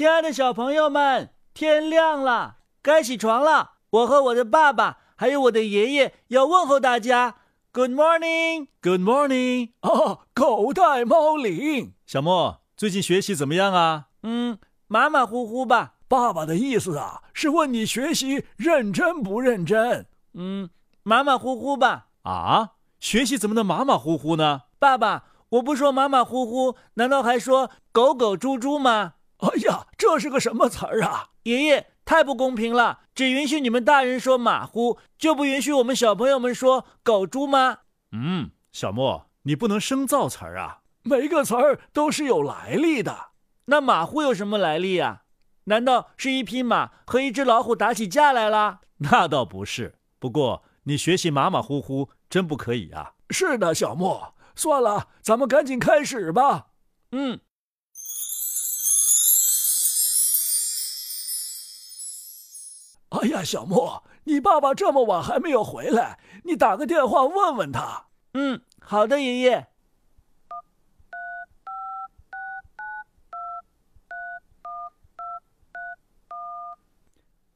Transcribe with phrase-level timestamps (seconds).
[0.00, 3.72] 亲爱的小朋友们，天亮了，该起床了。
[3.90, 7.34] 我和我的爸爸还有我的爷爷要问候大家
[7.70, 9.72] ，Good morning，Good morning。
[9.82, 11.92] 哦，狗带猫领。
[12.06, 14.06] 小莫，最近学习怎么样啊？
[14.22, 15.96] 嗯，马马虎虎吧。
[16.08, 20.06] 爸爸的意思啊，是问你学习认真不认真。
[20.32, 20.70] 嗯，
[21.02, 22.06] 马马虎虎吧。
[22.22, 22.70] 啊，
[23.00, 24.62] 学习怎么能马马虎虎呢？
[24.78, 29.12] 爸爸，我不说马马虎虎，难道还说狗狗猪猪吗？
[29.40, 31.30] 哎呀，这是个什么词儿啊！
[31.44, 37.78] 爷爷，太不公平了，只允许你们大人说马虎，就不允许我们小朋友们说狗猪吗？
[38.12, 40.80] 嗯，小莫，你不能生造词儿啊！
[41.02, 43.30] 每个词儿都是有来历的。
[43.66, 45.22] 那马虎有什么来历啊？
[45.64, 48.80] 难道是一匹马和一只老虎打起架来了？
[48.98, 49.94] 那倒不是。
[50.18, 53.14] 不过你学习马马虎虎真不可以啊！
[53.30, 56.66] 是的，小莫，算了，咱们赶紧开始吧。
[57.12, 57.40] 嗯。
[63.20, 68.06] 哎呀，小莫，你爸爸这么晚还没有回来，你打个电话问问他。
[68.32, 69.66] 嗯，好的，爷爷。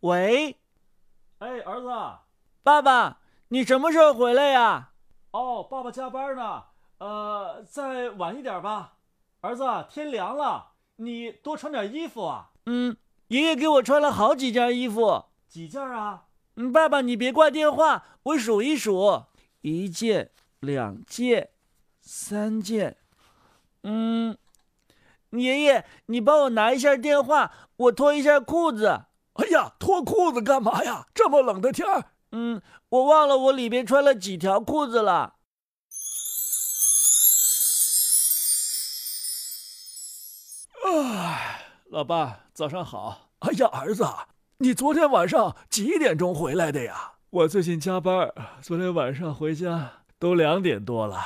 [0.00, 0.56] 喂，
[1.40, 1.88] 哎，儿子，
[2.62, 4.92] 爸爸，你什么时候回来呀？
[5.32, 6.64] 哦，爸爸加班呢，
[6.98, 8.94] 呃，再晚一点吧。
[9.42, 12.52] 儿子，天凉了，你多穿点衣服啊。
[12.64, 12.96] 嗯，
[13.28, 15.26] 爷爷给我穿了好几件衣服。
[15.50, 16.26] 几件啊？
[16.54, 19.24] 嗯，爸爸，你别挂电话，我数一数，
[19.62, 21.50] 一件、两件、
[22.00, 22.98] 三件。
[23.82, 24.38] 嗯，
[25.30, 29.06] 爷爷，你帮我拿一下电话，我脱一下裤子。
[29.32, 31.08] 哎呀，脱裤子干嘛呀？
[31.12, 32.12] 这么冷的天儿。
[32.30, 35.34] 嗯，我忘了我里边穿了几条裤子了。
[40.84, 43.32] 哎，老爸，早上好。
[43.40, 44.04] 哎呀，儿子。
[44.62, 47.12] 你昨天晚上几点钟回来的呀？
[47.30, 51.18] 我最近加班，昨天晚上回家都两点多了。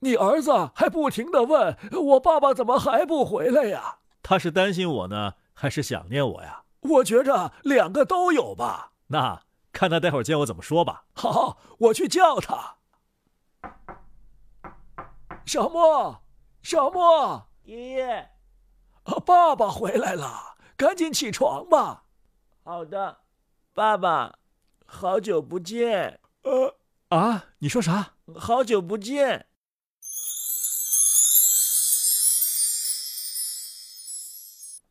[0.00, 3.98] 你儿子还不停的问我爸爸怎么还不回来呀？
[4.20, 6.64] 他是担心我呢，还是想念我呀？
[6.80, 8.90] 我觉着两个都有吧。
[9.06, 11.04] 那看他待会儿见我怎么说吧。
[11.12, 12.78] 好，我去叫他。
[15.46, 16.20] 小莫，
[16.64, 18.30] 小莫，爷爷，
[19.04, 22.01] 啊爸爸回来了，赶紧起床吧。
[22.64, 23.18] 好的，
[23.74, 24.38] 爸爸，
[24.86, 26.20] 好久不见。
[26.42, 26.76] 呃
[27.08, 28.14] 啊，你说啥？
[28.36, 29.46] 好久不见。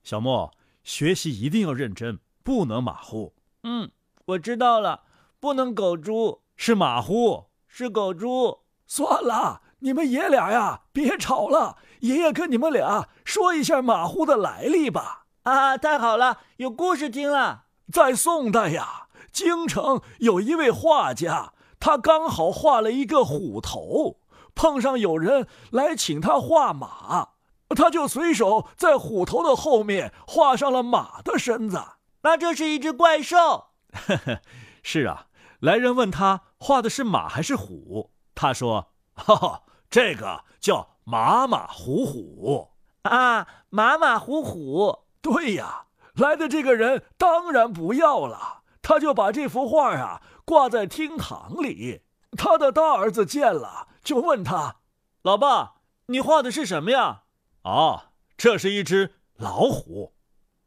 [0.04, 3.34] 小莫，学习一定要认真，不能马虎。
[3.64, 3.90] 嗯，
[4.26, 5.04] 我知道了，
[5.40, 8.66] 不能狗猪，是马虎，是狗猪。
[8.86, 11.78] 算了，你们爷俩呀，别吵了。
[12.02, 15.20] 爷爷跟你们俩说一下马虎的来历吧。
[15.44, 17.64] 啊，太好了，有故事听了。
[17.92, 24.20] 在宋代呀，京城有一位画家，他刚好画了一个虎头，
[24.54, 27.30] 碰上有人来请他画马，
[27.70, 31.82] 他就随手在虎头的后面画上了马的身子。
[32.22, 33.72] 那这是一只怪兽。
[33.94, 34.42] 呵呵，
[34.84, 35.26] 是啊。
[35.60, 42.70] 来人问他画的是马还是虎，他说：“哈哈，这个叫马马虎虎
[43.04, 52.02] 啊，马马虎虎。”对呀，来的这个人当然不要了，他就把这幅画啊挂在厅堂里。
[52.38, 54.78] 他的大儿子见了，就问他
[55.22, 55.76] ：“老爸，
[56.08, 57.24] 你画的是什么呀
[57.64, 58.04] ？”“哦，
[58.38, 60.14] 这是一只老虎。”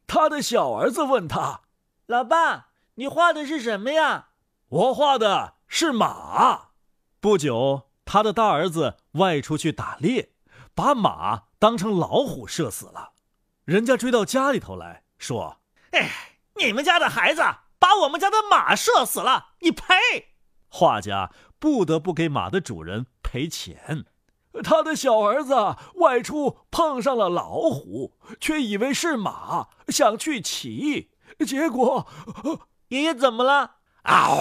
[0.07, 1.61] 他的小儿子问他
[2.05, 4.29] ：“老爸，你画的是什么呀
[4.69, 6.67] ？”“我画的是马。”
[7.19, 10.33] 不久，他的大儿子外出去打猎，
[10.75, 13.13] 把马当成老虎射死了。
[13.65, 15.59] 人家追到家里头来说
[15.89, 17.41] ：“哎，你们家的孩子
[17.79, 19.95] 把我们家的马射死了，你赔！”
[20.69, 24.05] 画家不得不给马的主人赔钱。
[24.63, 25.55] 他的小儿子
[25.95, 31.11] 外出碰上了老虎，却以为是马，想去骑，
[31.45, 32.07] 结果
[32.89, 33.77] 爷爷怎么了？
[34.03, 34.37] 啊！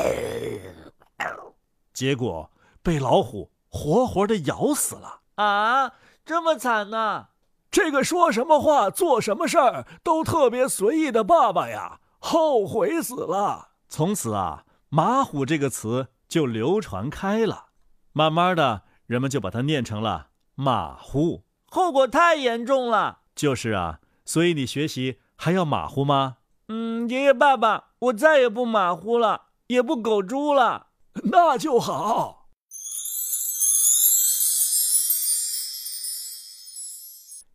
[1.95, 2.51] 结果
[2.83, 5.93] 被老虎活活的咬死了啊！
[6.25, 7.29] 这么惨呢？
[7.75, 13.71] 这个说什么话、做什么事儿都特别随意的爸爸呀，后悔死了。
[13.89, 17.71] 从此啊，“马虎”这个词就流传开了，
[18.13, 23.23] 慢慢的，人们就把它念成了“马虎”，后果太严重了。
[23.35, 26.37] 就是啊，所以你学习还要马虎吗？
[26.69, 30.87] 嗯，爷爷、爸爸，我再也不马虎了，也不狗猪了。
[31.25, 32.44] 那就好。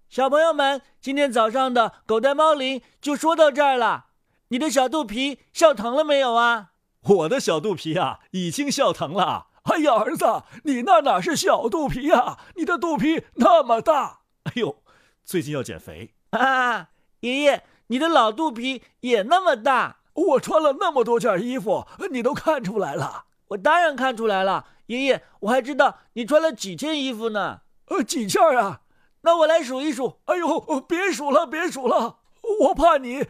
[0.10, 4.08] 小朋友们，今天早上的狗带猫铃就说到这儿了。
[4.48, 6.72] 你的小肚皮笑疼了没有啊？
[7.02, 9.50] 我的小肚皮啊，已经笑疼了。
[9.66, 10.26] 哎呀，儿子，
[10.64, 12.40] 你那哪是小肚皮呀？
[12.56, 14.22] 你的肚皮那么大。
[14.46, 14.82] 哎呦，
[15.24, 16.90] 最近要减肥啊！
[17.20, 19.98] 爷爷，你的老肚皮也那么大。
[20.14, 23.26] 我穿了那么多件衣服，你都看出来了。
[23.50, 27.62] 我当然看出来了，爷爷，我还知道你穿了几件衣服呢。
[27.90, 28.82] 呃，几件啊？
[29.22, 30.20] 那我来数一数。
[30.26, 32.18] 哎呦，别数了，别数了，
[32.62, 33.26] 我怕你。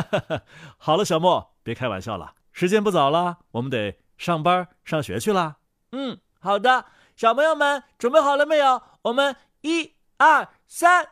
[0.78, 5.56] 好了，小莫，别开玩笑了，时间不早了，我们得上班上学去了。
[5.92, 8.82] 嗯，好的，小朋友们准备好了没有？
[9.02, 11.08] 我们一二三，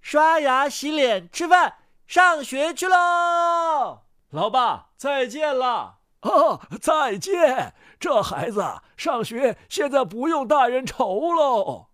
[0.00, 1.74] 刷牙、洗脸、吃饭，
[2.06, 4.02] 上学去喽！
[4.30, 5.98] 老爸，再见了。
[6.20, 7.74] 啊，再见！
[7.98, 8.64] 这孩子
[8.96, 11.88] 上学现在不用大人愁喽。